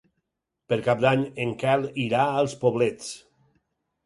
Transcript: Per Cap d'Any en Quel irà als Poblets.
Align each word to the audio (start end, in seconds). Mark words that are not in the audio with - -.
Per 0.71 0.79
Cap 0.87 1.03
d'Any 1.03 1.25
en 1.43 1.51
Quel 1.65 1.85
irà 2.05 2.23
als 2.41 2.57
Poblets. 2.65 3.13